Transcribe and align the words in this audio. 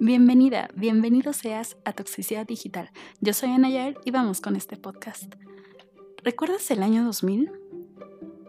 Bienvenida, 0.00 0.68
bienvenido 0.76 1.32
seas 1.32 1.76
a 1.84 1.92
Toxicidad 1.92 2.46
Digital. 2.46 2.92
Yo 3.20 3.32
soy 3.32 3.50
Ana 3.50 3.68
Yael 3.68 3.98
y 4.04 4.12
vamos 4.12 4.40
con 4.40 4.54
este 4.54 4.76
podcast. 4.76 5.34
¿Recuerdas 6.22 6.70
el 6.70 6.84
año 6.84 7.04
2000? 7.04 7.50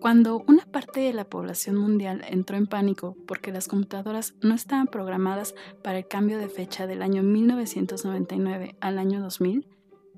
Cuando 0.00 0.44
una 0.46 0.64
parte 0.66 1.00
de 1.00 1.12
la 1.12 1.24
población 1.24 1.76
mundial 1.76 2.22
entró 2.28 2.56
en 2.56 2.68
pánico 2.68 3.16
porque 3.26 3.50
las 3.50 3.66
computadoras 3.66 4.34
no 4.40 4.54
estaban 4.54 4.86
programadas 4.86 5.56
para 5.82 5.98
el 5.98 6.06
cambio 6.06 6.38
de 6.38 6.48
fecha 6.48 6.86
del 6.86 7.02
año 7.02 7.24
1999 7.24 8.76
al 8.80 9.00
año 9.00 9.20
2000, 9.20 9.66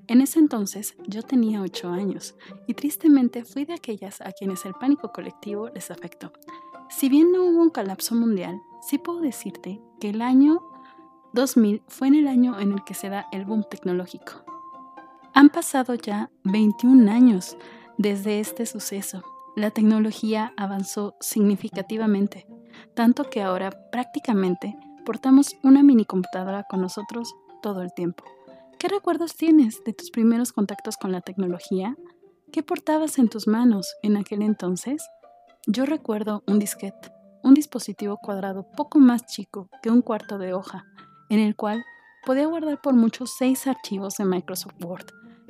en 0.07 0.21
ese 0.21 0.37
entonces 0.37 0.95
yo 1.07 1.23
tenía 1.23 1.63
8 1.63 1.89
años 1.89 2.35
y 2.67 2.75
tristemente 2.75 3.45
fui 3.45 3.65
de 3.65 3.73
aquellas 3.73 4.21
a 4.21 4.31
quienes 4.31 4.63
el 4.65 4.75
pánico 4.75 5.11
colectivo 5.11 5.69
les 5.69 5.89
afectó. 5.89 6.31
Si 6.91 7.09
bien 7.09 7.31
no 7.31 7.45
hubo 7.45 7.63
un 7.63 7.71
colapso 7.71 8.13
mundial, 8.13 8.61
sí 8.87 8.99
puedo 8.99 9.21
decirte 9.21 9.81
que 9.99 10.11
el 10.11 10.21
año 10.21 10.61
2000 11.35 11.83
fue 11.87 12.07
en 12.07 12.15
el 12.15 12.27
año 12.27 12.59
en 12.59 12.71
el 12.71 12.83
que 12.85 12.93
se 12.93 13.09
da 13.09 13.27
el 13.31 13.45
boom 13.45 13.65
tecnológico. 13.69 14.45
Han 15.33 15.49
pasado 15.49 15.93
ya 15.93 16.31
21 16.45 17.11
años 17.11 17.57
desde 17.97 18.39
este 18.39 18.65
suceso. 18.65 19.21
La 19.57 19.69
tecnología 19.69 20.53
avanzó 20.55 21.15
significativamente, 21.19 22.47
tanto 22.95 23.29
que 23.29 23.41
ahora 23.41 23.69
prácticamente 23.91 24.77
portamos 25.05 25.57
una 25.61 25.83
mini 25.83 26.05
computadora 26.05 26.63
con 26.63 26.81
nosotros 26.81 27.35
todo 27.61 27.81
el 27.81 27.93
tiempo. 27.93 28.23
¿Qué 28.79 28.87
recuerdos 28.87 29.35
tienes 29.35 29.83
de 29.83 29.91
tus 29.93 30.11
primeros 30.11 30.53
contactos 30.53 30.95
con 30.95 31.11
la 31.11 31.19
tecnología? 31.21 31.97
¿Qué 32.53 32.63
portabas 32.63 33.19
en 33.19 33.27
tus 33.27 33.45
manos 33.47 33.93
en 34.03 34.15
aquel 34.15 34.41
entonces? 34.41 35.05
Yo 35.67 35.85
recuerdo 35.85 36.43
un 36.47 36.59
disquete, 36.59 37.11
un 37.43 37.53
dispositivo 37.53 38.17
cuadrado 38.17 38.69
poco 38.71 38.99
más 38.99 39.25
chico 39.25 39.69
que 39.81 39.89
un 39.89 40.01
cuarto 40.01 40.37
de 40.37 40.53
hoja, 40.53 40.85
en 41.29 41.39
el 41.39 41.55
cual 41.55 41.85
podía 42.25 42.47
guardar 42.47 42.81
por 42.81 42.93
muchos 42.93 43.35
seis 43.37 43.67
archivos 43.67 44.15
de 44.17 44.25
Microsoft 44.25 44.75
Word. 44.83 45.05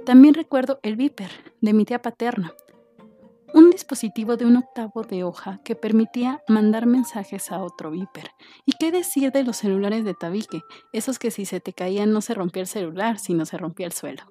También 0.06 0.34
recuerdo 0.34 0.80
el 0.84 0.96
Viper 0.96 1.32
de 1.62 1.74
mi 1.74 1.86
tía 1.86 2.02
paterna, 2.02 2.54
un 3.54 3.72
dispositivo 3.72 4.36
de 4.36 4.46
un 4.46 4.58
octavo 4.58 5.04
de 5.04 5.24
hoja 5.24 5.62
que 5.64 5.76
permitía 5.76 6.44
mandar 6.50 6.86
mensajes 6.86 7.52
a 7.52 7.64
otro 7.64 7.90
Viper. 7.90 8.32
¿Y 8.66 8.74
qué 8.74 8.92
decir 8.92 9.32
de 9.32 9.44
los 9.46 9.58
celulares 9.58 10.04
de 10.04 10.14
tabique? 10.14 10.62
Esos 10.92 11.20
que 11.20 11.32
si 11.32 11.46
se 11.46 11.62
te 11.62 11.72
caían 11.72 12.12
no 12.12 12.20
se 12.20 12.34
rompía 12.34 12.64
el 12.64 12.68
celular, 12.68 13.18
sino 13.18 13.46
se 13.46 13.58
rompía 13.58 13.86
el 13.86 13.94
suelo. 13.94 14.24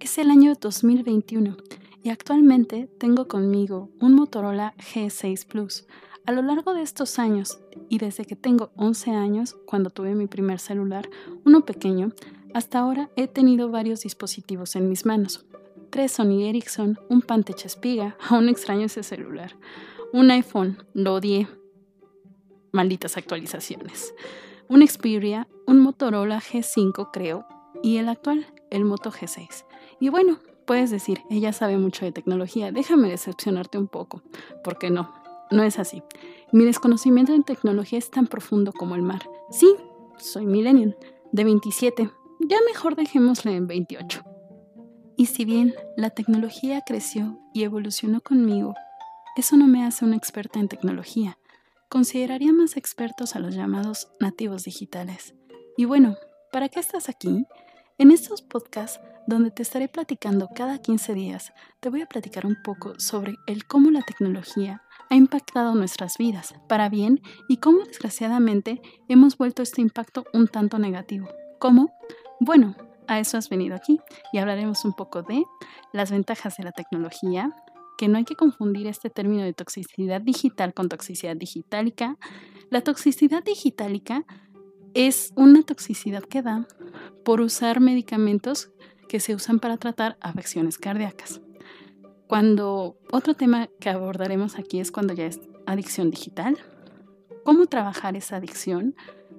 Es 0.00 0.18
el 0.18 0.30
año 0.30 0.54
2021 0.60 1.56
y 2.02 2.10
actualmente 2.10 2.88
tengo 2.98 3.28
conmigo 3.28 3.90
un 4.00 4.14
Motorola 4.14 4.74
G6 4.78 5.46
Plus, 5.46 5.86
a 6.26 6.32
lo 6.32 6.42
largo 6.42 6.74
de 6.74 6.82
estos 6.82 7.18
años, 7.18 7.58
y 7.88 7.98
desde 7.98 8.24
que 8.24 8.36
tengo 8.36 8.70
11 8.76 9.12
años, 9.12 9.56
cuando 9.66 9.90
tuve 9.90 10.14
mi 10.14 10.26
primer 10.26 10.58
celular, 10.58 11.08
uno 11.44 11.64
pequeño, 11.64 12.12
hasta 12.54 12.80
ahora 12.80 13.10
he 13.16 13.28
tenido 13.28 13.70
varios 13.70 14.02
dispositivos 14.02 14.76
en 14.76 14.88
mis 14.88 15.06
manos. 15.06 15.46
Tres 15.90 16.12
Sony 16.12 16.42
Ericsson, 16.48 16.98
un 17.08 17.22
Pantech 17.22 17.64
Espiga, 17.64 18.16
aún 18.28 18.48
extraño 18.48 18.86
ese 18.86 19.02
celular, 19.02 19.56
un 20.12 20.30
iPhone, 20.30 20.78
lo 20.92 21.14
odié, 21.14 21.48
malditas 22.72 23.16
actualizaciones, 23.16 24.14
un 24.68 24.86
Xperia, 24.86 25.48
un 25.66 25.80
Motorola 25.80 26.40
G5 26.40 27.10
creo, 27.12 27.46
y 27.82 27.96
el 27.96 28.08
actual, 28.08 28.46
el 28.70 28.84
Moto 28.84 29.10
G6. 29.10 29.64
Y 30.00 30.10
bueno, 30.10 30.40
puedes 30.68 30.90
decir, 30.90 31.22
ella 31.30 31.54
sabe 31.54 31.78
mucho 31.78 32.04
de 32.04 32.12
tecnología, 32.12 32.70
déjame 32.70 33.08
decepcionarte 33.08 33.78
un 33.78 33.88
poco, 33.88 34.22
porque 34.62 34.90
no, 34.90 35.14
no 35.50 35.62
es 35.62 35.78
así. 35.78 36.02
Mi 36.52 36.66
desconocimiento 36.66 37.32
en 37.32 37.42
tecnología 37.42 37.98
es 37.98 38.10
tan 38.10 38.26
profundo 38.26 38.74
como 38.74 38.94
el 38.94 39.00
mar. 39.00 39.22
Sí, 39.50 39.74
soy 40.18 40.44
millennial, 40.44 40.98
de 41.32 41.44
27. 41.44 42.10
Ya 42.40 42.58
mejor 42.66 42.96
dejémosle 42.96 43.56
en 43.56 43.66
28. 43.66 44.22
Y 45.16 45.26
si 45.26 45.46
bien 45.46 45.74
la 45.96 46.10
tecnología 46.10 46.82
creció 46.86 47.38
y 47.54 47.62
evolucionó 47.64 48.20
conmigo, 48.20 48.74
eso 49.36 49.56
no 49.56 49.66
me 49.66 49.86
hace 49.86 50.04
una 50.04 50.16
experta 50.16 50.60
en 50.60 50.68
tecnología. 50.68 51.38
Consideraría 51.88 52.52
más 52.52 52.76
expertos 52.76 53.36
a 53.36 53.38
los 53.38 53.54
llamados 53.54 54.08
nativos 54.20 54.64
digitales. 54.64 55.34
Y 55.78 55.86
bueno, 55.86 56.16
¿para 56.52 56.68
qué 56.68 56.78
estás 56.78 57.08
aquí? 57.08 57.46
En 58.00 58.12
estos 58.12 58.42
podcasts, 58.42 59.00
donde 59.26 59.50
te 59.50 59.64
estaré 59.64 59.88
platicando 59.88 60.48
cada 60.54 60.78
15 60.78 61.14
días, 61.14 61.52
te 61.80 61.88
voy 61.88 62.00
a 62.00 62.06
platicar 62.06 62.46
un 62.46 62.56
poco 62.62 62.92
sobre 63.00 63.34
el 63.48 63.66
cómo 63.66 63.90
la 63.90 64.02
tecnología 64.02 64.82
ha 65.10 65.16
impactado 65.16 65.74
nuestras 65.74 66.16
vidas, 66.16 66.54
para 66.68 66.88
bien, 66.88 67.20
y 67.48 67.56
cómo 67.56 67.82
desgraciadamente 67.84 68.80
hemos 69.08 69.36
vuelto 69.36 69.64
este 69.64 69.80
impacto 69.80 70.26
un 70.32 70.46
tanto 70.46 70.78
negativo. 70.78 71.28
¿Cómo? 71.58 71.92
Bueno, 72.38 72.76
a 73.08 73.18
eso 73.18 73.36
has 73.36 73.48
venido 73.48 73.74
aquí 73.74 73.98
y 74.32 74.38
hablaremos 74.38 74.84
un 74.84 74.92
poco 74.92 75.22
de 75.22 75.42
las 75.92 76.12
ventajas 76.12 76.56
de 76.56 76.62
la 76.62 76.72
tecnología, 76.72 77.50
que 77.98 78.06
no 78.06 78.18
hay 78.18 78.24
que 78.24 78.36
confundir 78.36 78.86
este 78.86 79.10
término 79.10 79.42
de 79.42 79.54
toxicidad 79.54 80.20
digital 80.20 80.72
con 80.72 80.88
toxicidad 80.88 81.34
digitálica. 81.34 82.16
La 82.70 82.82
toxicidad 82.82 83.42
digitálica 83.42 84.24
es 84.94 85.32
una 85.36 85.62
toxicidad 85.62 86.22
que 86.22 86.42
da 86.42 86.66
por 87.24 87.40
usar 87.40 87.80
medicamentos 87.80 88.70
que 89.08 89.20
se 89.20 89.34
usan 89.34 89.58
para 89.58 89.76
tratar 89.76 90.16
afecciones 90.20 90.78
cardíacas. 90.78 91.40
Cuando 92.26 92.98
otro 93.10 93.34
tema 93.34 93.68
que 93.80 93.88
abordaremos 93.88 94.58
aquí 94.58 94.80
es 94.80 94.92
cuando 94.92 95.14
ya 95.14 95.26
es 95.26 95.40
adicción 95.66 96.10
digital, 96.10 96.58
cómo 97.44 97.66
trabajar 97.66 98.16
esa 98.16 98.36
adicción, 98.36 98.94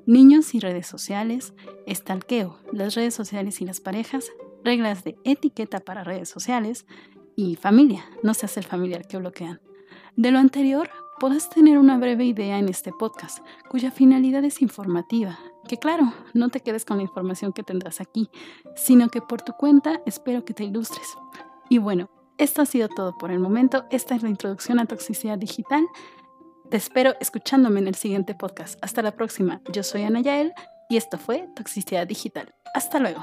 niños 0.08 0.56
y 0.56 0.60
redes 0.60 0.88
sociales, 0.88 1.54
estalqueo, 1.86 2.58
las 2.74 2.96
redes 2.96 3.14
sociales 3.14 3.62
y 3.62 3.66
las 3.66 3.80
parejas, 3.80 4.32
reglas 4.64 5.04
de 5.04 5.18
etiqueta 5.24 5.80
para 5.80 6.04
redes 6.04 6.30
sociales 6.30 6.88
y 7.36 7.56
familia, 7.56 8.04
no 8.24 8.34
se 8.34 8.48
hace 8.48 8.60
el 8.60 8.66
familiar 8.66 9.08
que 9.08 9.18
bloquean. 9.18 9.62
De 10.16 10.32
lo 10.32 10.40
anterior, 10.40 10.90
podrás 11.20 11.50
tener 11.50 11.78
una 11.78 11.98
breve 11.98 12.26
idea 12.26 12.58
en 12.58 12.70
este 12.70 12.92
podcast, 12.92 13.40
cuya 13.70 13.92
finalidad 13.92 14.44
es 14.46 14.62
informativa, 14.62 15.38
que 15.68 15.78
claro, 15.78 16.14
no 16.34 16.50
te 16.50 16.62
quedes 16.62 16.86
con 16.86 16.98
la 16.98 17.04
información 17.04 17.54
que 17.54 17.64
tendrás 17.64 18.02
aquí, 18.02 18.30
sino 18.76 19.10
que 19.10 19.22
por 19.22 19.42
tu 19.42 19.54
cuenta 19.54 20.02
espero 20.06 20.46
que 20.46 20.54
te 20.54 20.64
ilustres. 20.64 21.08
Y 21.70 21.78
bueno, 21.78 22.10
esto 22.38 22.62
ha 22.62 22.66
sido 22.66 22.88
todo 22.88 23.18
por 23.18 23.32
el 23.32 23.40
momento. 23.40 23.86
Esta 23.92 24.16
es 24.16 24.24
la 24.24 24.30
introducción 24.30 24.80
a 24.80 24.86
toxicidad 24.86 25.38
digital. 25.38 25.86
Te 26.70 26.78
espero 26.78 27.14
escuchándome 27.20 27.82
en 27.82 27.88
el 27.90 27.96
siguiente 27.96 28.34
podcast. 28.34 28.80
Hasta 28.82 29.02
la 29.02 29.12
próxima. 29.12 29.62
Yo 29.72 29.84
soy 29.84 30.04
Ana 30.04 30.22
Yael 30.22 30.54
y 30.90 30.98
esto 30.98 31.18
fue 31.18 31.50
Toxicidad 31.56 32.08
Digital. 32.08 32.56
Hasta 32.74 33.00
luego. 33.00 33.22